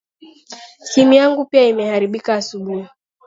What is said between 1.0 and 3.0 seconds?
yangu pia imeharibika asubuhi